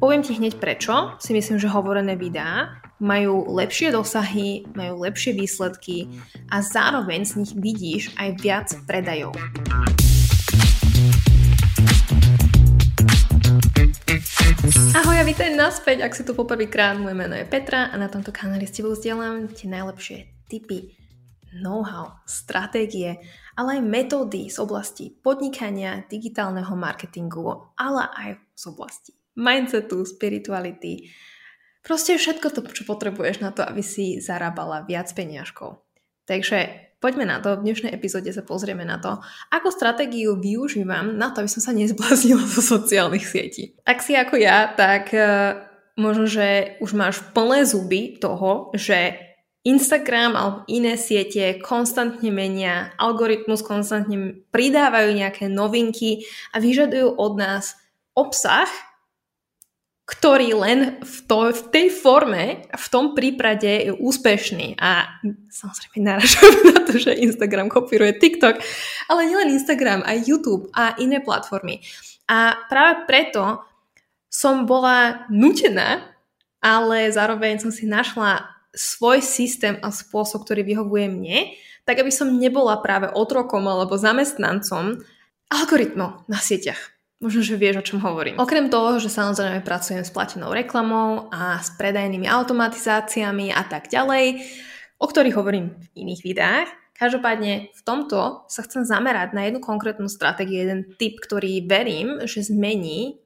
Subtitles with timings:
[0.00, 6.08] poviem ti hneď prečo si myslím, že hovorené videá majú lepšie dosahy, majú lepšie výsledky
[6.48, 9.36] a zároveň z nich vidíš aj viac predajov.
[14.96, 18.32] Ahoj a vítaj naspäť, ak si tu poprvýkrát, moje meno je Petra a na tomto
[18.32, 20.96] kanáli s tebou zdieľam tie najlepšie tipy,
[21.60, 23.20] know-how, stratégie,
[23.52, 31.10] ale aj metódy z oblasti podnikania, digitálneho marketingu, ale aj z oblasti mindsetu, spirituality.
[31.80, 35.80] Proste všetko to, čo potrebuješ na to, aby si zarábala viac peniažkov.
[36.28, 37.56] Takže poďme na to.
[37.56, 39.18] V dnešnej epizóde sa pozrieme na to,
[39.50, 43.74] ako stratégiu využívam na to, aby som sa nezbláznila zo sociálnych sietí.
[43.88, 45.66] Ak si ako ja, tak uh,
[45.96, 49.16] možno, že už máš plné zuby toho, že
[49.60, 56.24] Instagram alebo iné siete konstantne menia, algoritmus konstantne pridávajú nejaké novinky
[56.56, 57.76] a vyžadujú od nás
[58.16, 58.68] obsah,
[60.10, 64.74] ktorý len v, to, v tej forme, v tom prípade je úspešný.
[64.82, 68.58] A samozrejme naražujem na to, že Instagram kopíruje TikTok,
[69.06, 71.78] ale nielen Instagram, aj YouTube a iné platformy.
[72.26, 73.62] A práve preto
[74.26, 76.10] som bola nutená,
[76.58, 81.38] ale zároveň som si našla svoj systém a spôsob, ktorý vyhovuje mne,
[81.86, 85.02] tak aby som nebola práve otrokom alebo zamestnancom
[85.50, 86.99] algoritmov na sieťach.
[87.20, 88.40] Možno, že vieš, o čom hovorím.
[88.40, 94.40] Okrem toho, že samozrejme pracujem s platenou reklamou a s predajnými automatizáciami a tak ďalej,
[94.96, 96.68] o ktorých hovorím v iných videách,
[97.00, 102.44] Každopádne v tomto sa chcem zamerať na jednu konkrétnu stratégiu, jeden tip, ktorý verím, že
[102.44, 103.16] zmení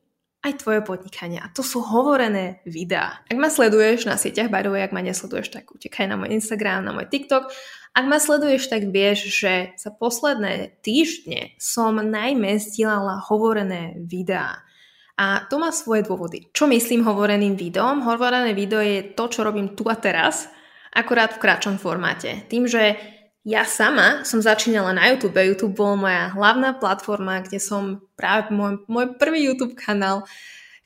[0.46, 1.42] aj tvoje podnikanie.
[1.42, 3.26] A to sú hovorené videá.
[3.26, 6.38] Ak ma sleduješ na sieťach, by the way, ak ma nesleduješ, tak utekaj na môj
[6.38, 7.50] Instagram, na môj TikTok
[7.94, 14.66] ak ma sleduješ, tak vieš, že za posledné týždne som najmä zdieľala hovorené videá.
[15.14, 16.50] A to má svoje dôvody.
[16.50, 18.02] Čo myslím hovoreným videom?
[18.02, 20.50] Hovorené video je to, čo robím tu a teraz,
[20.90, 22.42] akorát v kratšom formáte.
[22.50, 22.98] Tým, že
[23.46, 25.38] ja sama som začínala na YouTube.
[25.38, 30.26] YouTube bol moja hlavná platforma, kde som práve môj, môj prvý YouTube kanál,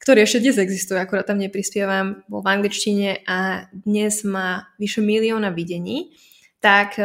[0.04, 5.56] ktorý ešte dnes existuje, akorát tam neprispievam, bol v angličtine a dnes má vyše milióna
[5.56, 6.12] videní
[6.58, 7.04] tak e,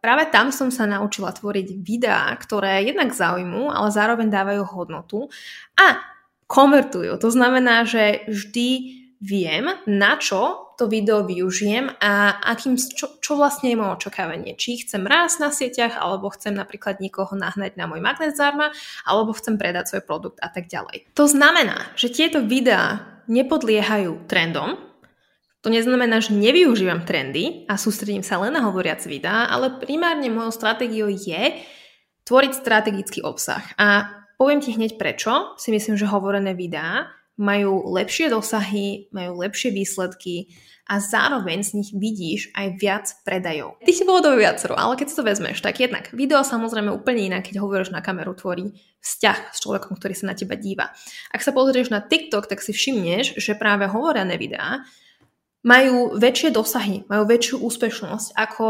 [0.00, 5.28] práve tam som sa naučila tvoriť videá, ktoré jednak zaujmú, ale zároveň dávajú hodnotu
[5.76, 6.00] a
[6.46, 7.18] konvertujú.
[7.18, 8.68] To znamená, že vždy
[9.20, 14.60] viem, na čo to video využijem a akým, čo, čo vlastne je moje očakávanie.
[14.60, 18.76] Či chcem rásť na sieťach, alebo chcem napríklad niekoho nahnať na môj magnet zdarma,
[19.08, 21.08] alebo chcem predať svoj produkt a tak ďalej.
[21.16, 24.76] To znamená, že tieto videá nepodliehajú trendom,
[25.66, 30.54] to neznamená, že nevyužívam trendy a sústredím sa len na hovoriac videá, ale primárne mojou
[30.54, 31.58] stratégiou je
[32.22, 33.66] tvoriť strategický obsah.
[33.74, 34.06] A
[34.38, 40.54] poviem ti hneď prečo si myslím, že hovorené videá majú lepšie dosahy, majú lepšie výsledky
[40.86, 43.82] a zároveň z nich vidíš aj viac predajov.
[43.82, 47.42] Tých dôvodov je viacero, ale keď si to vezmeš, tak jednak video samozrejme úplne inak,
[47.42, 48.70] keď hovoríš na kameru, tvorí
[49.02, 50.94] vzťah s človekom, ktorý sa na teba díva.
[51.34, 54.86] Ak sa pozrieš na TikTok, tak si všimneš, že práve hovorené videá
[55.66, 58.66] majú väčšie dosahy, majú väčšiu úspešnosť ako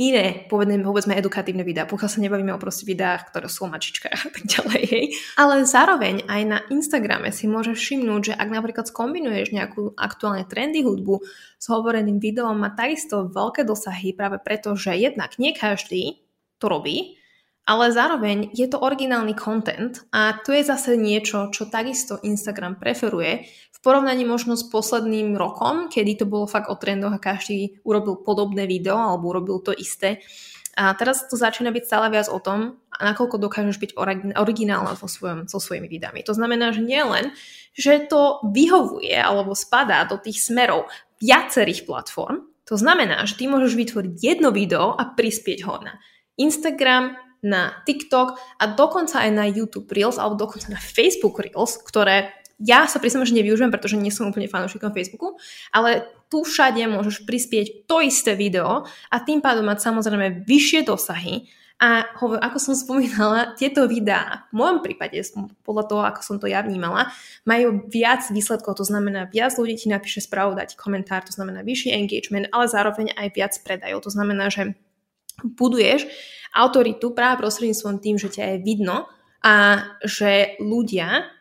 [0.00, 4.20] iné, povedme, povedzme, edukatívne videá, pokiaľ sa nebavíme o proste videách, ktoré sú o mačičkách
[4.24, 4.82] a tak ďalej.
[4.88, 5.04] Hej.
[5.36, 10.80] Ale zároveň aj na Instagrame si môžeš všimnúť, že ak napríklad skombinuješ nejakú aktuálne trendy
[10.80, 11.20] hudbu
[11.60, 16.24] s hovoreným videom, má takisto veľké dosahy práve preto, že jednak nie každý
[16.56, 17.20] to robí,
[17.68, 23.46] ale zároveň je to originálny content a to je zase niečo, čo takisto Instagram preferuje
[23.82, 28.70] porovnaní možno s posledným rokom, kedy to bolo fakt o trendoch a každý urobil podobné
[28.70, 30.22] video alebo urobil to isté.
[30.72, 33.90] A teraz to začína byť stále viac o tom, nakoľko dokážeš byť
[34.38, 36.24] originálna so, svojom, so svojimi videami.
[36.24, 37.36] To znamená, že nie len,
[37.76, 40.88] že to vyhovuje alebo spadá do tých smerov
[41.20, 46.00] viacerých platform, to znamená, že ty môžeš vytvoriť jedno video a prispieť ho na
[46.40, 52.30] Instagram, na TikTok a dokonca aj na YouTube Reels alebo dokonca na Facebook Reels, ktoré
[52.62, 55.34] ja sa priznám, že nevyužijem, pretože nie som úplne fanúšikom Facebooku,
[55.74, 61.50] ale tu všade môžeš prispieť to isté video a tým pádom mať samozrejme vyššie dosahy
[61.82, 65.18] a ako som spomínala, tieto videá v mojom prípade,
[65.66, 67.10] podľa toho, ako som to ja vnímala,
[67.42, 71.90] majú viac výsledkov, to znamená viac ľudí ti napíše správu, dať komentár, to znamená vyšší
[71.90, 74.06] engagement, ale zároveň aj viac predajov.
[74.06, 74.78] To znamená, že
[75.42, 76.06] buduješ
[76.54, 79.10] autoritu práve prostredníctvom tým, že ťa je vidno
[79.42, 81.34] a že ľudia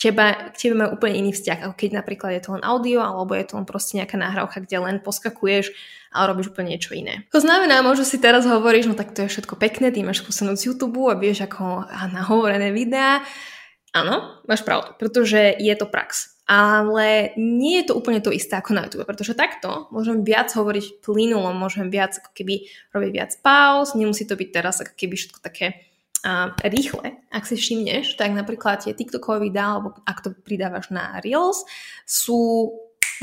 [0.00, 3.36] teba, k tebe majú úplne iný vzťah, ako keď napríklad je to len audio, alebo
[3.36, 5.76] je to len proste nejaká nahrávka, kde len poskakuješ
[6.10, 7.28] a robíš úplne niečo iné.
[7.30, 10.58] To znamená, možno si teraz hovoríš, no tak to je všetko pekné, ty máš skúsenosť
[10.58, 11.84] z YouTube a vieš ako
[12.16, 13.20] nahovorené videá.
[13.92, 16.40] Áno, máš pravdu, pretože je to prax.
[16.50, 20.98] ale nie je to úplne to isté ako na YouTube, pretože takto môžem viac hovoriť
[20.98, 25.38] plynulo, môžem viac ako keby robiť viac pauz, nemusí to byť teraz ako keby všetko
[25.38, 25.89] také
[26.64, 27.16] rýchle.
[27.32, 31.64] Ak si všimneš, tak napríklad tie TikTokové videá, alebo ak to pridávaš na Reels,
[32.04, 32.70] sú,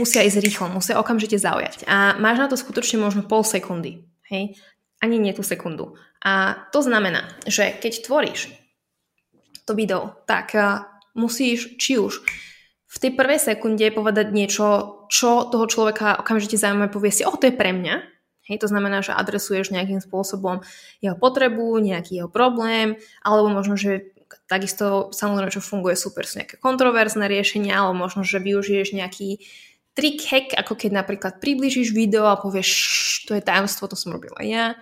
[0.01, 1.85] musia ísť rýchlo, musia okamžite zaujať.
[1.85, 4.05] A máš na to skutočne možno pol sekundy.
[4.29, 4.57] Hej?
[4.97, 5.93] Ani nie tú sekundu.
[6.25, 8.49] A to znamená, že keď tvoríš
[9.67, 12.23] to video, tak uh, musíš či už
[12.87, 14.65] v tej prvej sekunde povedať niečo,
[15.11, 18.16] čo toho človeka okamžite zaujíma, povie si, o, to je pre mňa.
[18.47, 20.63] Hej, to znamená, že adresuješ nejakým spôsobom
[21.03, 24.15] jeho potrebu, nejaký jeho problém, alebo možno, že
[24.47, 29.43] takisto samozrejme, čo funguje super, sú nejaké kontroverzné riešenia, alebo možno, že využiješ nejaký
[29.97, 32.69] trik, hack, ako keď napríklad približíš video a povieš,
[33.25, 34.77] to je tajomstvo, to som robila ja.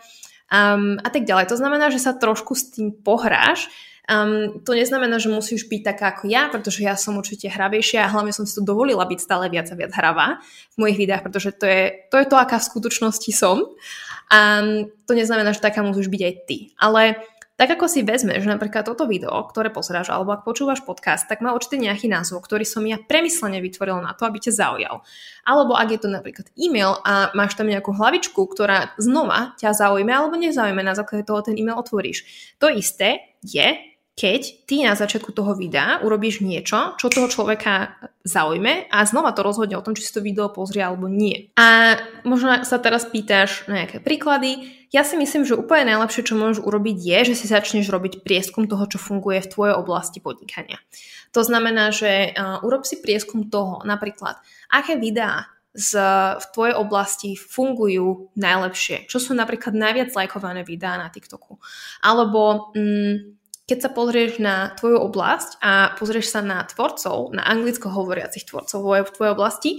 [0.51, 1.49] Um, a tak ďalej.
[1.49, 3.71] To znamená, že sa trošku s tým pohráš
[4.05, 8.11] Um, to neznamená, že musíš byť taká ako ja, pretože ja som určite hravejšia a
[8.13, 10.37] hlavne som si to dovolila byť stále viac a viac hravá
[10.73, 11.81] v mojich videách, pretože to je
[12.13, 13.65] to, je to aká v skutočnosti som.
[14.29, 14.61] A
[15.05, 16.57] to neznamená, že taká musíš byť aj ty.
[16.77, 17.21] Ale
[17.55, 21.55] tak ako si vezmeš, napríklad toto video, ktoré pozeráš, alebo ak počúvaš podcast, tak má
[21.55, 25.07] určite nejaký názov, ktorý som ja premyslene vytvoril na to, aby ťa zaujal.
[25.47, 30.11] Alebo ak je to napríklad e-mail a máš tam nejakú hlavičku, ktorá znova ťa zaujme
[30.11, 32.27] alebo nezaujme, na základe toho ten e-mail otvoríš.
[32.59, 38.87] To isté je keď ty na začiatku toho videa urobíš niečo, čo toho človeka zaujme
[38.87, 41.51] a znova to rozhodne o tom, či si to video pozrie alebo nie.
[41.59, 44.71] A možno sa teraz pýtaš na nejaké príklady.
[44.95, 48.71] Ja si myslím, že úplne najlepšie, čo môžeš urobiť je, že si začneš robiť prieskum
[48.71, 50.79] toho, čo funguje v tvojej oblasti podnikania.
[51.35, 54.39] To znamená, že uh, urob si prieskum toho, napríklad,
[54.71, 55.99] aké videá z,
[56.39, 61.59] v tvojej oblasti fungujú najlepšie, čo sú napríklad najviac lajkované videá na TikToku.
[61.99, 67.89] Alebo mm, keď sa pozrieš na tvoju oblasť a pozrieš sa na tvorcov, na anglicko
[67.89, 69.71] hovoriacich tvorcov v tvojej oblasti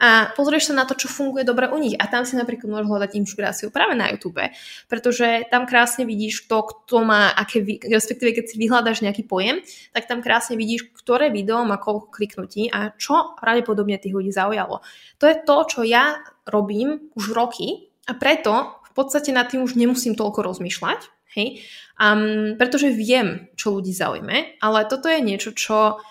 [0.00, 1.94] a pozrieš sa na to, čo funguje dobre u nich.
[2.00, 4.42] A tam si napríklad môžeš hľadať inšpiráciu práve na YouTube,
[4.90, 9.60] pretože tam krásne vidíš to, kto má aké, respektíve keď si vyhľadaš nejaký pojem,
[9.92, 14.82] tak tam krásne vidíš, ktoré video má koľko kliknutí a čo pravdepodobne tých ľudí zaujalo.
[15.22, 16.16] To je to, čo ja
[16.48, 21.62] robím už roky a preto v podstate nad tým už nemusím toľko rozmýšľať, Hej?
[21.94, 26.02] Um, pretože viem, čo ľudí zaujme, ale toto je niečo, čo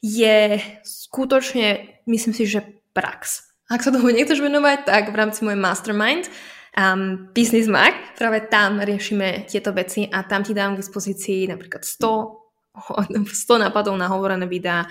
[0.00, 2.62] je skutočne, myslím si, že
[2.94, 3.50] prax.
[3.70, 6.26] Ak sa tomu nechceš venovať, tak v rámci môj mastermind
[6.74, 11.86] um, Business Mag, práve tam riešime tieto veci a tam ti dám k dispozícii napríklad
[11.86, 13.30] 100, 100
[13.66, 14.86] nápadov na hovorené videá,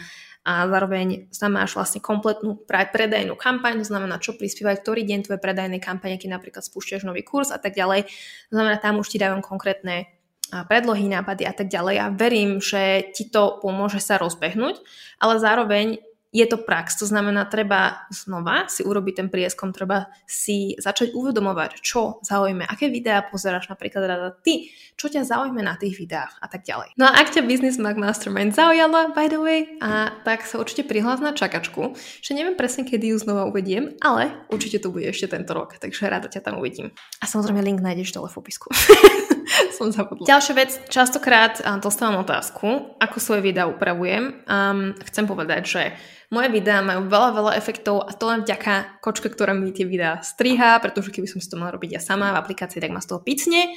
[0.48, 5.40] a zároveň tam máš vlastne kompletnú predajnú kampaň, to znamená, čo prispievať, ktorý deň tvoje
[5.40, 8.08] predajnej kampane, keď napríklad spúšťaš nový kurz a tak ďalej.
[8.50, 10.10] To znamená, tam už ti dajú konkrétne
[10.50, 14.82] predlohy, nápady a tak ďalej a verím, že ti to pomôže sa rozbehnúť,
[15.22, 20.78] ale zároveň je to prax, to znamená, treba znova si urobiť ten prieskom, treba si
[20.78, 25.98] začať uvedomovať, čo zaujme, aké videá pozeráš napríklad rada ty, čo ťa zaujme na tých
[25.98, 26.94] videách a tak ďalej.
[27.02, 30.86] No a ak ťa Business Mag Mastermind zaujala, by the way, a tak sa určite
[30.86, 35.34] prihlás na čakačku, že neviem presne, kedy ju znova uvediem, ale určite to bude ešte
[35.34, 36.94] tento rok, takže rada ťa tam uvidím.
[37.20, 38.70] A samozrejme link nájdeš dole v popisku.
[39.78, 40.25] Som zabudla.
[40.25, 44.46] Ďalšia vec, častokrát dostávam otázku, ako svoje videá upravujem.
[44.46, 45.81] Um, chcem povedať, že
[46.30, 50.21] moje videá majú veľa, veľa efektov a to len vďaka kočke, ktorá mi tie videá
[50.21, 53.09] striha, pretože keby som si to mala robiť ja sama v aplikácii, tak ma z
[53.09, 53.74] toho picne,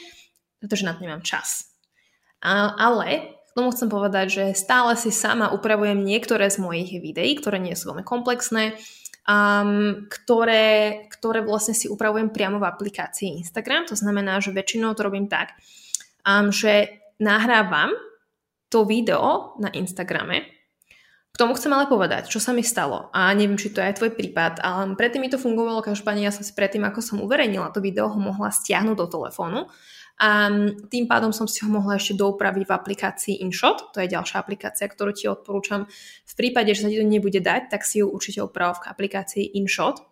[0.60, 1.72] pretože na to nemám čas.
[2.44, 7.36] A, ale k tomu chcem povedať, že stále si sama upravujem niektoré z mojich videí,
[7.36, 8.76] ktoré nie sú veľmi komplexné,
[9.28, 13.86] um, ktoré, ktoré vlastne si upravujem priamo v aplikácii Instagram.
[13.90, 15.54] To znamená, že väčšinou to robím tak,
[16.26, 17.94] um, že nahrávam
[18.72, 20.62] to video na Instagrame
[21.32, 23.08] k tomu chcem ale povedať, čo sa mi stalo.
[23.16, 26.32] A neviem, či to je aj tvoj prípad, ale predtým mi to fungovalo, každopádne ja
[26.32, 29.64] som si predtým, ako som uverejnila to video, ho mohla stiahnuť do telefónu.
[30.20, 30.52] A
[30.92, 34.86] tým pádom som si ho mohla ešte doupraviť v aplikácii InShot, to je ďalšia aplikácia,
[34.86, 35.88] ktorú ti odporúčam.
[36.28, 39.56] V prípade, že sa ti to nebude dať, tak si ju určite oprav v aplikácii
[39.58, 40.04] InShot.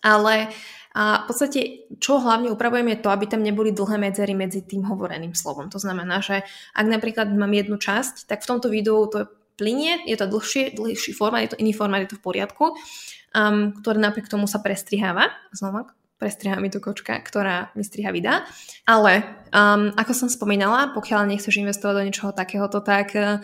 [0.00, 0.52] Ale
[0.96, 1.60] a v podstate,
[2.00, 5.68] čo hlavne upravujem je to, aby tam neboli dlhé medzery medzi tým hovoreným slovom.
[5.68, 6.40] To znamená, že
[6.72, 9.28] ak napríklad mám jednu časť, tak v tomto videu to
[9.60, 13.76] plinie, je to dlhší, dlhší formát, je to iný formát, je to v poriadku, um,
[13.76, 15.36] ktorý napriek tomu sa prestriháva.
[15.52, 18.44] Znova, prestriha mi tu kočka, ktorá mi striha videa.
[18.88, 23.40] Ale um, ako som spomínala, pokiaľ nechceš investovať do niečoho takéhoto, tak uh,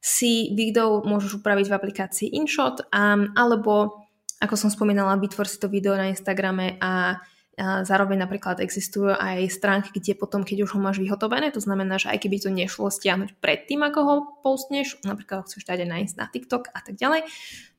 [0.00, 4.04] si video môžeš upraviť v aplikácii InShot, um, alebo
[4.42, 7.22] ako som spomínala, vytvor si to video na Instagrame a
[7.58, 12.10] zároveň napríklad existujú aj stránky, kde potom, keď už ho máš vyhotovené, to znamená, že
[12.10, 16.74] aj keby to nešlo stiahnuť predtým, ako ho postneš, napríklad chceš dať aj na, TikTok
[16.74, 17.22] a tak ďalej,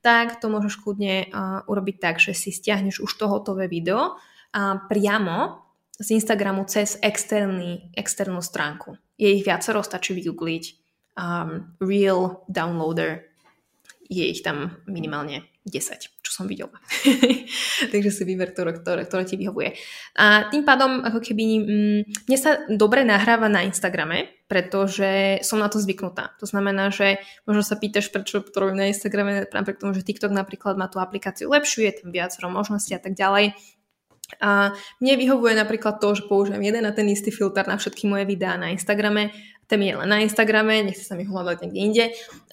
[0.00, 4.16] tak to môžeš kľudne uh, urobiť tak, že si stiahneš už to hotové video
[4.88, 9.00] priamo z Instagramu cez externý, externú stránku.
[9.16, 10.64] Je ich viacero, stačí vygoogliť
[11.16, 13.24] um, Real Downloader.
[14.06, 16.70] Je ich tam minimálne 10, čo som videla.
[17.92, 19.74] Takže si vyber to, ktoré, ktoré ti vyhovuje.
[20.14, 22.00] A tým pádom, ako keby, mm,
[22.30, 26.38] mne sa dobre nahráva na Instagrame, pretože som na to zvyknutá.
[26.38, 27.18] To znamená, že
[27.50, 31.02] možno sa pýtaš, prečo to robím na Instagrame, napriek tomu, že TikTok napríklad má tú
[31.02, 33.58] aplikáciu lepšiu, je tam viacero možností a tak ďalej.
[34.42, 38.26] A mne vyhovuje napríklad to, že použijem jeden a ten istý filter na všetky moje
[38.26, 39.30] videá na Instagrame.
[39.66, 42.04] Ten je len na Instagrame, nechce sa mi hľadať niekde inde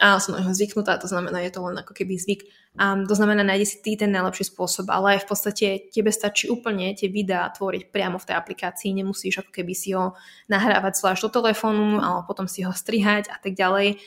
[0.02, 2.42] a som na neho zvyknutá, to znamená, je to len ako keby zvyk.
[2.74, 6.98] A to znamená, nájde si ty ten najlepší spôsob, ale v podstate tebe stačí úplne
[6.98, 10.18] tie videá tvoriť priamo v tej aplikácii, nemusíš ako keby si ho
[10.50, 14.02] nahrávať zvlášť do telefónu, alebo potom si ho strihať a tak ďalej.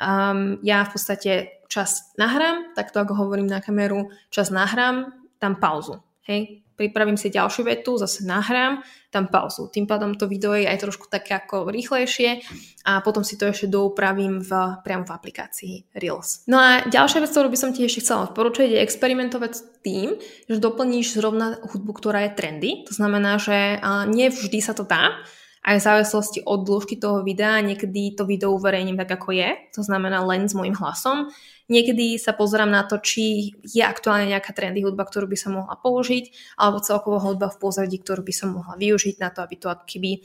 [0.00, 1.32] Um, ja v podstate
[1.68, 6.00] čas nahrám, takto ako hovorím na kameru, čas nahrám, tam pauzu.
[6.28, 9.72] Hej, pripravím si ďalšiu vetu, zase nahrám, tam pauzu.
[9.72, 12.44] Tým pádom to video je aj trošku také ako rýchlejšie
[12.84, 14.52] a potom si to ešte doupravím v,
[14.84, 16.44] priamo v aplikácii Reels.
[16.44, 20.20] No a ďalšia vec, ktorú by som ti ešte chcela odporučiť, je experimentovať s tým,
[20.52, 22.70] že doplníš zrovna hudbu, ktorá je trendy.
[22.84, 23.80] To znamená, že
[24.12, 25.16] nie vždy sa to dá,
[25.64, 29.80] aj v závislosti od dĺžky toho videa, niekedy to video uverejním tak, ako je, to
[29.80, 31.28] znamená len s môjim hlasom,
[31.68, 35.76] Niekedy sa pozerám na to, či je aktuálne nejaká trendy hudba, ktorú by som mohla
[35.76, 39.68] použiť, alebo celkovo hudba v pozadí, ktorú by som mohla využiť na to, aby to
[39.84, 40.24] keby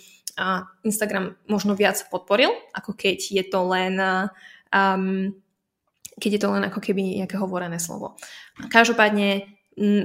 [0.88, 4.00] Instagram možno viac podporil, ako keď je to len
[4.74, 5.36] um,
[6.18, 8.18] keď je to len ako keby nejaké hovorené slovo.
[8.70, 9.50] Každopádne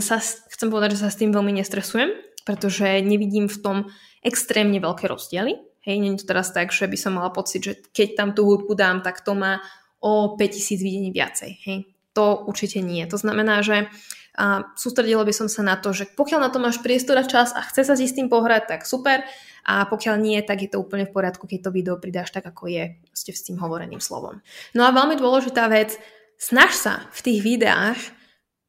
[0.01, 2.17] sa, chcem povedať, že sa s tým veľmi nestresujem,
[2.49, 3.77] pretože nevidím v tom
[4.25, 5.61] extrémne veľké rozdiely.
[5.85, 8.45] Hej, nie je to teraz tak, že by som mala pocit, že keď tam tú
[8.45, 9.61] hudbu dám, tak to má
[10.01, 11.51] o 5000 videní viacej.
[11.65, 11.79] Hej.
[12.15, 13.07] To určite nie.
[13.07, 13.91] To znamená, že
[14.39, 17.51] a sústredilo by som sa na to, že pokiaľ na to máš priestor a čas
[17.51, 19.27] a chce sa si s tým pohrať, tak super.
[19.67, 22.71] A pokiaľ nie, tak je to úplne v poriadku, keď to video pridáš tak, ako
[22.71, 24.39] je ste s tým hovoreným slovom.
[24.79, 25.99] No a veľmi dôležitá vec,
[26.39, 27.99] snaž sa v tých videách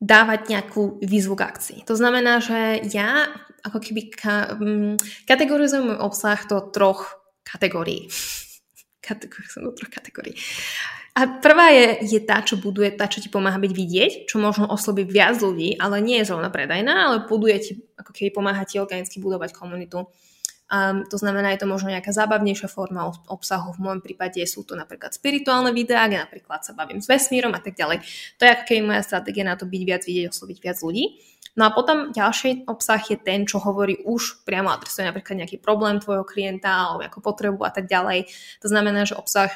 [0.01, 1.79] dávať nejakú výzvu k akcii.
[1.85, 3.29] To znamená, že ja
[3.61, 4.97] ako keby ka, um,
[5.29, 7.13] kategorizujem môj obsah do troch
[7.45, 8.09] kategórií.
[9.05, 10.33] Kategorizujem do troch kategórií.
[11.19, 14.71] A prvá je, je tá, čo buduje, tá, čo ti pomáha byť vidieť, čo možno
[14.71, 18.79] oslobiť viac ľudí, ale nie je zrovna predajná, ale buduje ti, ako keby pomáha ti
[18.79, 20.07] organicky budovať komunitu.
[20.71, 23.75] Um, to znamená, je to možno nejaká zábavnejšia forma obsahu.
[23.75, 27.59] V môjom prípade sú to napríklad spirituálne videá, kde napríklad sa bavím s vesmírom a
[27.59, 27.99] tak ďalej.
[28.39, 31.19] To je ako keby moja stratégia na to byť viac vidieť, osloviť viac ľudí.
[31.59, 35.99] No a potom ďalší obsah je ten, čo hovorí už priamo adresuje napríklad nejaký problém
[35.99, 38.29] tvojho klienta alebo nejakú potrebu a tak ďalej.
[38.63, 39.51] To znamená, že obsah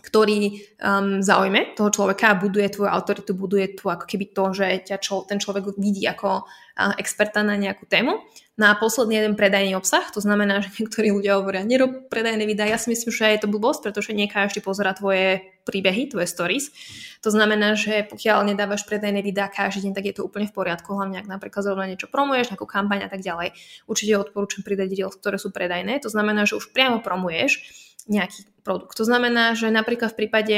[0.00, 4.66] ktorý um, zaujme toho človeka a buduje tvoju autoritu, buduje tu ako keby to, že
[4.90, 8.24] ťa čo, ten človek vidí ako uh, experta na nejakú tému.
[8.60, 12.76] No posledný jeden predajný obsah, to znamená, že niektorí ľudia hovoria, nerob predajné videá, ja
[12.76, 16.68] si myslím, že je to blbosť, pretože nie každý pozera tvoje príbehy, tvoje stories.
[17.24, 20.92] To znamená, že pokiaľ nedávaš predajné videá každý deň, tak je to úplne v poriadku,
[20.92, 23.56] hlavne ak napríklad zrovna niečo promuješ, nejakú kampaň a tak ďalej.
[23.88, 28.96] Určite odporúčam pridať videá, ktoré sú predajné, to znamená, že už priamo promuješ nejaký produkt.
[28.96, 30.56] To znamená, že napríklad v prípade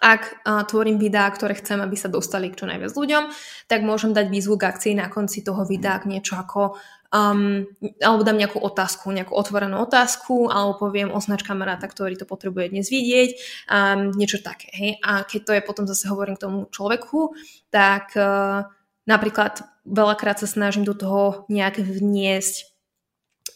[0.00, 3.28] ak tvorím videá, ktoré chcem, aby sa dostali k čo najviac ľuďom,
[3.68, 6.80] tak môžem dať výzvu k akcii na konci toho videa k niečo ako
[7.12, 7.68] um,
[8.00, 12.88] alebo dám nejakú otázku, nejakú otvorenú otázku, alebo poviem označ kamaráta, ktorý to potrebuje dnes
[12.88, 13.30] vidieť,
[13.68, 14.72] um, niečo také.
[14.72, 14.90] Hej?
[15.04, 17.36] A keď to je potom zase hovorím k tomu človeku,
[17.68, 18.66] tak uh,
[19.04, 22.71] napríklad veľakrát sa snažím do toho nejak vniesť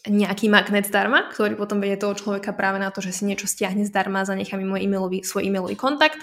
[0.05, 3.81] nejaký magnet zdarma, ktorý potom vedie toho človeka práve na to, že si niečo stiahne
[3.87, 6.21] zdarma zanechá mi môj e-mailový, svoj e-mailový kontakt.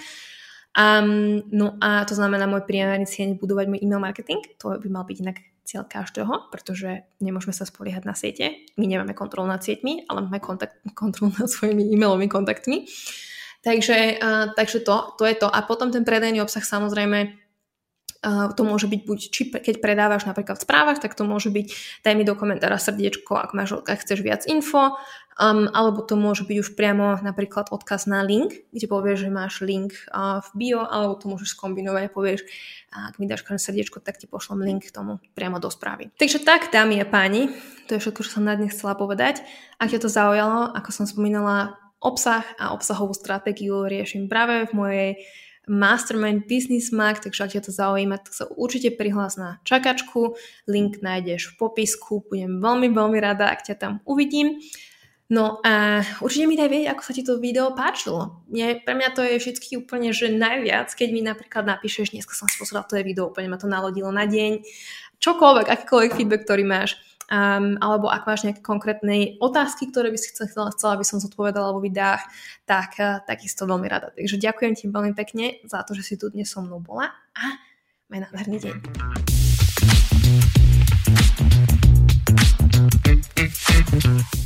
[0.75, 4.43] Um, no a to znamená, môj primárny cieľ je budovať môj e-mail marketing.
[4.59, 8.67] To by mal byť inak cieľ každého, pretože nemôžeme sa spoliehať na siete.
[8.75, 12.85] My nemáme kontrolu nad sieťmi, ale máme kontakt, kontrolu nad svojimi e-mailovými kontaktmi.
[13.65, 15.47] Takže, uh, takže to, to je to.
[15.49, 17.44] A potom ten predajný obsah samozrejme
[18.25, 21.67] to môže byť buď, či keď predávaš napríklad v správach, tak to môže byť,
[22.01, 24.97] daj mi do komentára srdiečko, ak, máš, ak chceš viac info,
[25.37, 29.61] um, alebo to môže byť už priamo napríklad odkaz na link, kde povieš, že máš
[29.61, 32.41] link uh, v bio, alebo to môžeš skombinovať povieš,
[32.89, 36.09] ak mi dáš srdiečko, tak ti pošlem link k tomu priamo do správy.
[36.17, 37.53] Takže tak, dámy a páni,
[37.85, 39.45] to je všetko, čo som na dnes chcela povedať.
[39.77, 45.09] Ak ťa to zaujalo, ako som spomínala, obsah a obsahovú stratégiu riešim práve v mojej
[45.67, 50.37] Mastermind Business Mag, takže ak ťa to zaujíma, tak sa určite prihlás na čakačku,
[50.69, 54.61] link nájdeš v popisku, budem veľmi, veľmi rada, ak ťa tam uvidím.
[55.25, 58.45] No a určite mi daj vedieť, ako sa ti to video páčilo.
[58.45, 62.45] Nie, pre mňa to je vždy úplne, že najviac, keď mi napríklad napíšeš, dneska som
[62.45, 64.61] si pozrela to je video, úplne ma to nalodilo na deň,
[65.17, 67.01] čokoľvek, akýkoľvek feedback, ktorý máš,
[67.31, 71.73] um, alebo ak máš nejaké konkrétne otázky, ktoré by si chcela, chcela aby som zodpovedala
[71.73, 72.21] vo videách,
[72.65, 74.11] tak eh, uh, takisto veľmi rada.
[74.13, 77.45] Takže ďakujem ti veľmi pekne za to, že si tu dnes so mnou bola a
[78.09, 78.75] maj nádherný deň.
[83.95, 84.44] Thank you.